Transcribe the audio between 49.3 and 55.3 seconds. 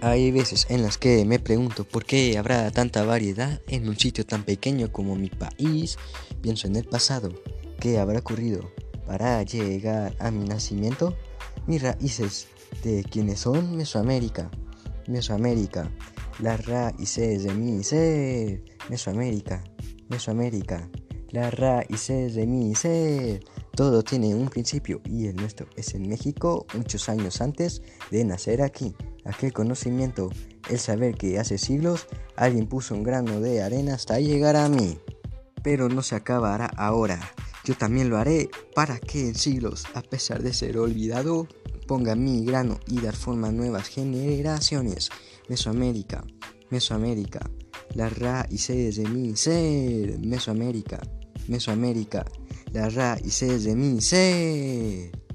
ser. Mesoamérica, Mesoamérica, las raíces de mi ser.